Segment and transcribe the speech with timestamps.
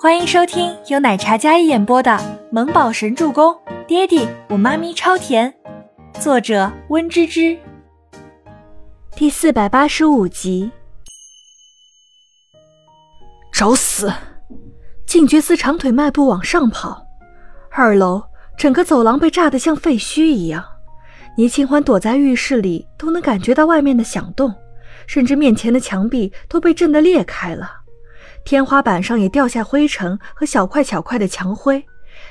[0.00, 2.12] 欢迎收听由奶茶嘉一演播的
[2.52, 3.52] 《萌宝神助攻》，
[3.88, 5.52] 爹地我妈咪超甜，
[6.20, 7.58] 作者温芝芝。
[9.16, 10.70] 第四百八十五集。
[13.52, 14.12] 找死！
[15.04, 17.04] 静觉寺长腿迈步往上跑，
[17.72, 18.22] 二楼
[18.56, 20.64] 整个走廊被炸得像废墟一样。
[21.36, 24.54] 倪清欢躲在浴室里，都能感觉到外面的响动，
[25.08, 27.77] 甚至面前的墙壁都被震得裂开了，
[28.48, 31.84] 天花板上也掉下灰尘和小块小块的墙灰。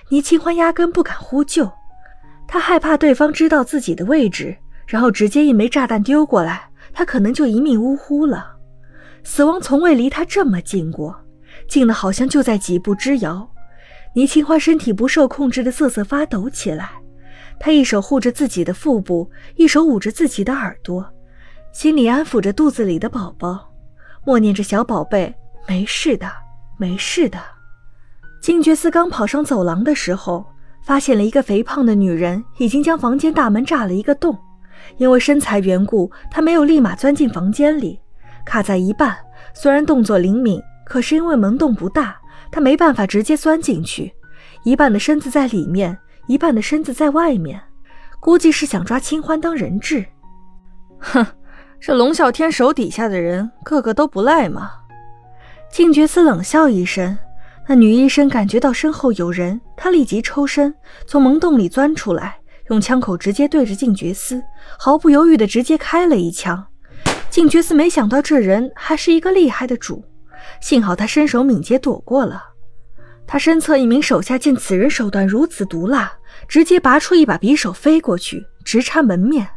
[0.10, 1.72] 倪清欢压根不敢呼救，
[2.48, 4.58] 他害怕对方知道自己的位置，
[4.88, 8.56] 然后直接一枚炸弹丢过来，他可能就一命呜呼了。
[9.24, 11.16] 死亡从未离他这么近过，
[11.70, 13.48] 近的好像就在几步之遥。
[14.16, 16.94] 倪清欢身体不受控制的瑟瑟发抖起来。
[17.60, 21.14] 他一手护着自己的腹部，一手捂着自己的耳朵，
[21.72, 23.72] 心里安抚着肚子里的宝宝，
[24.26, 25.32] 默念着：“小宝贝，
[25.68, 26.32] 没事的，
[26.78, 27.38] 没事的。”
[28.42, 30.46] 金觉寺刚跑上走廊的时候，
[30.84, 34.38] 发现了一个肥胖的女人已经将房间大门炸了一个洞。
[34.98, 38.00] 因为身材缘故，他没有立马钻进房间里，
[38.46, 39.18] 卡在一半。
[39.54, 42.16] 虽然动作灵敏，可是因为门洞不大，
[42.52, 44.14] 他没办法直接钻进去，
[44.64, 45.98] 一半的身子在里面。
[46.28, 47.62] 一半的身子在外面，
[48.20, 50.06] 估计是想抓清欢当人质。
[51.00, 51.26] 哼，
[51.80, 54.72] 这龙啸天手底下的人个个都不赖嘛。
[55.72, 57.18] 静觉寺冷笑一声，
[57.68, 60.74] 那女医生感觉到身后有人，她立即抽身，
[61.06, 64.42] 从门洞里钻出来，用枪口直接对着静觉寺，
[64.80, 66.66] 毫不犹豫的直接开了一枪。
[67.30, 70.04] 静觉寺没想到这人还是一个厉害的主，
[70.62, 72.42] 幸好他身手敏捷躲过了。
[73.28, 76.12] 他身侧一名手下见此人手段如此毒辣，
[76.48, 79.48] 直接拔出一把匕首飞过去，直插门面。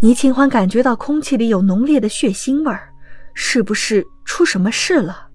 [0.00, 2.90] 倪清欢感觉到空气里有浓烈的血腥味儿，
[3.34, 5.27] 是不是出什么事了？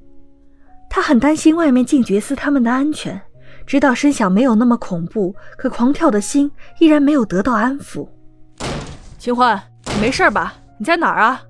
[0.96, 3.20] 他很担心外面静觉司他们的安全，
[3.66, 8.08] 知道声响没有那么恐怖，可狂跳的心依然没有得到安抚。
[9.18, 10.54] 清欢，你没事吧？
[10.78, 11.42] 你在哪儿啊？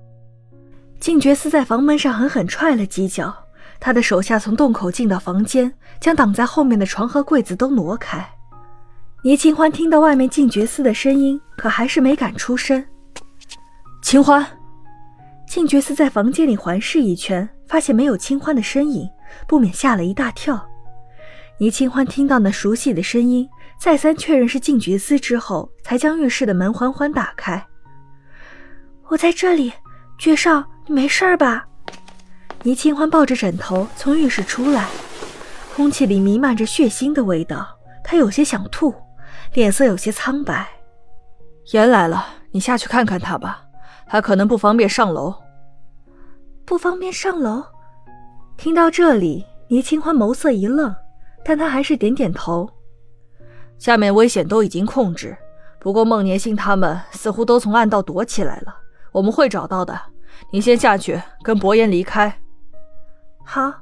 [0.98, 3.34] 静觉司在房门上狠狠踹了几脚。
[3.78, 8.26] 他的手下从洞口进到房间，将挡在后面的床和柜子都挪开。
[9.24, 12.82] 倪清欢听到外面静觉司的声音，可还是没敢出声。
[14.00, 14.46] 清欢，
[15.46, 19.06] 静觉司在房间里环视一圈，发现没有清欢的身影，
[19.46, 20.68] 不免吓了一大跳。
[21.58, 27.64] 倪清欢听到那熟悉的声音，再三确认是静觉思之后，才将浴室的门缓缓打开。
[29.08, 29.72] 我在这里，
[30.18, 31.66] 绝少，你没事吧？
[32.62, 34.88] 倪清欢抱着枕头从浴室出来，
[35.76, 37.68] 空气里弥漫着血腥的味道，
[38.02, 38.94] 她有些想吐，
[39.52, 40.66] 脸色有些苍白。
[41.72, 43.62] 言来了，你下去看看他吧，
[44.06, 45.34] 他可能不方便上楼。
[46.64, 47.62] 不方便上楼？
[48.56, 50.94] 听到这里，倪清欢眸色一愣，
[51.44, 52.68] 但他还是点点头。
[53.78, 55.36] 下面危险都已经控制，
[55.78, 58.74] 不过孟年星他们似乎都从暗道躲起来了，
[59.12, 60.00] 我们会找到的。
[60.50, 62.34] 你先下去，跟伯言离开。
[63.44, 63.72] 好。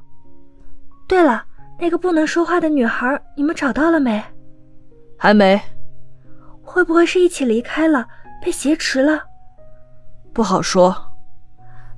[1.08, 1.44] 对了，
[1.78, 4.22] 那个不能说话的女孩，你们找到了没？
[5.18, 5.60] 还没。
[6.62, 8.06] 会不会是一起离开了，
[8.42, 9.22] 被挟持了？
[10.32, 10.94] 不好说。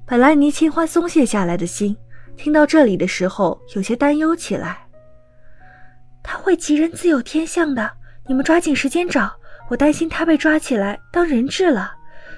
[0.05, 1.97] 本来倪清欢松懈下来的心，
[2.37, 4.79] 听到这里的时候，有些担忧起来。
[6.23, 7.91] 他会吉人自有天相的，
[8.27, 9.33] 你们抓紧时间找。
[9.69, 11.93] 我担心他被抓起来当人质了。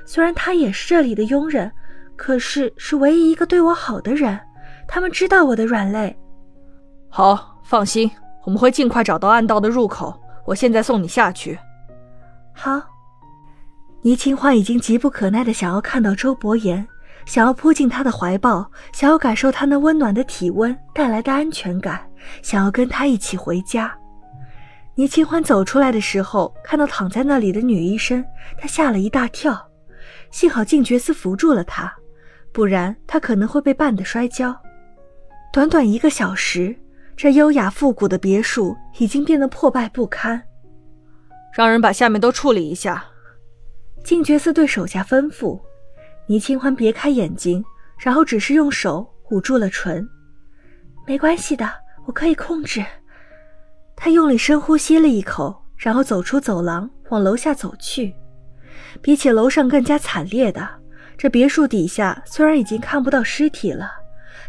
[0.04, 1.70] 虽然他也是这里的佣人，
[2.14, 4.38] 可是是唯一一个对我好的人。
[4.86, 6.16] 他们知道我的软肋。
[7.08, 8.10] 好，放心，
[8.44, 10.14] 我们会尽快找到暗道的入口。
[10.44, 11.58] 我现在送你下去。
[12.52, 12.80] 好。
[14.02, 16.86] 倪清欢已经急不可耐的想要看到周伯言，
[17.26, 22.09] 想要扑进他的怀抱，想要感受他那温暖的体温带来的安全感，
[22.41, 23.94] 想要跟他一起回家。
[24.94, 28.25] 倪清欢走出来的时候，看到躺在那里的女医生，
[28.56, 29.60] 她吓了一大跳。
[30.31, 31.92] 幸好静觉寺扶住了她，
[32.53, 34.56] 不然她可能会被绊得摔跤。
[35.53, 36.75] 短短一个小时，
[37.16, 40.42] 这优雅复古的别墅已经变得破败不堪。
[41.53, 43.04] 让人把下面都处理一下。
[44.04, 45.60] 静觉寺对手下吩咐。
[46.26, 47.64] 倪清欢别开眼睛，
[47.98, 50.06] 然后只是用手捂住了唇。
[51.06, 51.70] 没关系的，
[52.04, 52.84] 我可以控制。
[53.94, 58.14] 他用力深呼吸了一口，然后走出走廊，往楼下走去。
[59.00, 60.68] 比起楼上更加惨烈的，
[61.16, 63.90] 这别墅底下虽然已经看不到尸体了。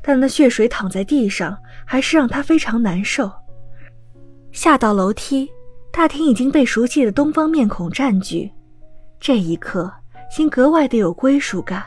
[0.02, 3.32] 但那血水淌在地上，还是让他非常难受。
[4.52, 5.50] 下到楼梯，
[5.92, 8.52] 大厅已经被熟悉的东方面孔占据，
[9.20, 9.92] 这一刻
[10.30, 11.84] 心格外的有归属感。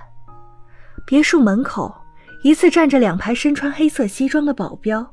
[1.07, 1.95] 别墅门口，
[2.43, 5.07] 一次站着两排身穿黑色西装的保镖，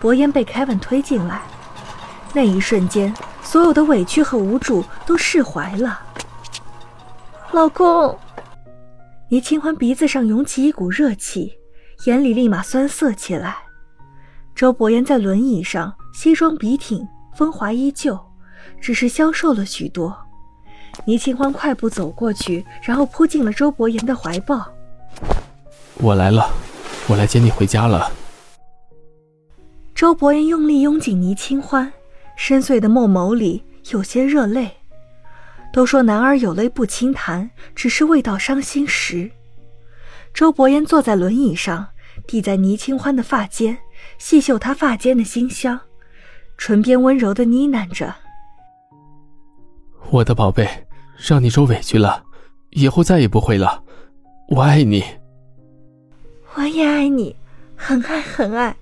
[0.00, 1.42] 薄烟被 Kevin 推进来，
[2.32, 6.00] 那一瞬间，所有的委屈和无助都释怀了。
[7.52, 8.16] 老公，
[9.30, 11.52] 倪清欢鼻子上涌起一股热气，
[12.04, 13.56] 眼里立马酸涩起来。
[14.54, 18.18] 周伯言在轮椅上，西装笔挺，风华依旧，
[18.80, 20.16] 只是消瘦了许多。
[21.04, 24.66] 倪清欢快步走过去，然后扑进了周伯言的怀抱。
[25.94, 26.50] 我来了，
[27.08, 28.12] 我来接你回家了。
[29.94, 31.92] 周伯言用力拥紧倪清欢，
[32.36, 34.70] 深邃的墨眸里有些热泪。
[35.72, 39.30] 都说男儿有泪不轻弹，只是未到伤心时。
[40.32, 41.88] 周伯言坐在轮椅上，
[42.26, 43.76] 抵在倪清欢的发间，
[44.18, 45.78] 细嗅她发间的馨香，
[46.56, 48.14] 唇边温柔的呢喃着
[50.10, 50.86] ：“我的宝贝，
[51.18, 52.24] 让你受委屈了，
[52.70, 53.82] 以后再也不会了。
[54.48, 55.04] 我爱你。”
[56.54, 57.36] 我也爱你，
[57.76, 58.74] 很爱很爱。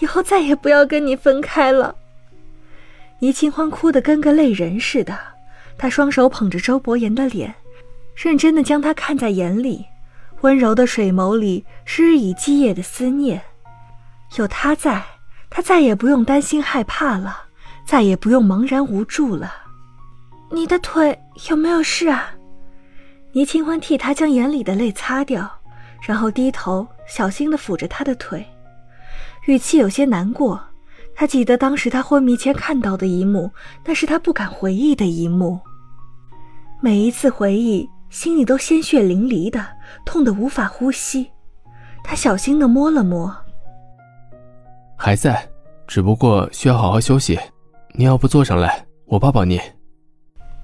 [0.00, 1.94] 以后再也不要跟你分开了。
[3.20, 5.16] 倪清欢哭得跟个泪人似的，
[5.78, 7.54] 她双手捧着周伯言的脸，
[8.16, 9.84] 认真的将他看在眼里，
[10.40, 13.40] 温柔的水眸里是日以继夜的思念。
[14.36, 15.02] 有他在，
[15.48, 17.44] 他再也不用担心害怕了，
[17.86, 19.52] 再也不用茫然无助了。
[20.54, 21.18] 你的腿
[21.48, 22.30] 有没有事啊？
[23.32, 25.50] 倪清欢替他将眼里的泪擦掉，
[26.02, 28.44] 然后低头小心的抚着他的腿。
[29.46, 30.60] 语气有些难过，
[31.14, 33.50] 他记得当时他昏迷前看到的一幕，
[33.82, 35.58] 那是他不敢回忆的一幕。
[36.82, 39.66] 每一次回忆，心里都鲜血淋漓的，
[40.04, 41.30] 痛得无法呼吸。
[42.04, 43.34] 他小心的摸了摸，
[44.98, 45.48] 还在，
[45.86, 47.40] 只不过需要好好休息。
[47.94, 49.58] 你要不坐上来，我抱抱你。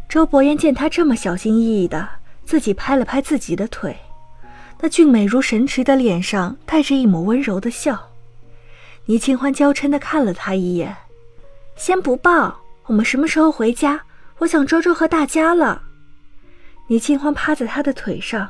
[0.08, 2.08] 周伯言见他这么小心翼翼的，
[2.46, 3.94] 自己拍了拍自己的腿，
[4.80, 8.08] 那俊美如神池的脸上带着一抹温柔的笑。
[9.04, 10.96] 倪清欢娇嗔的看了他一眼，
[11.76, 14.00] 先不抱，我们什么时候回家？
[14.38, 15.82] 我想周周和大家了。
[16.86, 18.48] 倪清欢趴在他的腿上，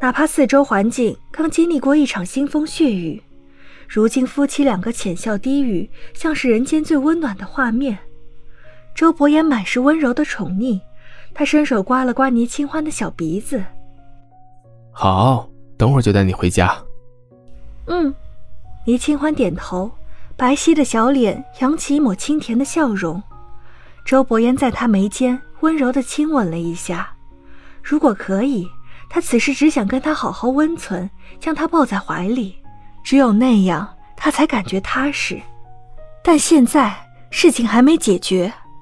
[0.00, 3.22] 哪怕四周环境刚经历过一场腥风血雨，
[3.86, 7.98] 如今夫妻两个浅笑低语，像是人间最温暖的画面。
[8.96, 10.80] 周伯言满是温柔的宠溺，
[11.34, 13.62] 他伸手刮了刮倪清欢的小鼻子。
[14.90, 15.46] 好，
[15.76, 16.74] 等会儿就带你回家。
[17.86, 18.12] 嗯。
[18.86, 19.90] 倪清欢点头，
[20.36, 23.22] 白皙的小脸扬起一抹清甜的笑容。
[24.04, 27.12] 周伯言在她眉间温柔的亲吻了一下。
[27.82, 28.66] 如果可以，
[29.10, 32.56] 他此时只想跟她好好温存，将她抱在怀里，
[33.04, 35.38] 只有那样，他才感觉踏实。
[36.22, 36.94] 但现在
[37.30, 38.52] 事情还没解决，